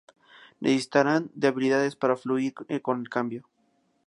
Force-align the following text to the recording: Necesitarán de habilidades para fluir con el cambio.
Necesitarán 0.61 1.29
de 1.35 1.47
habilidades 1.49 1.95
para 1.95 2.15
fluir 2.15 2.55
con 2.81 2.99
el 3.01 3.07
cambio. 3.09 3.47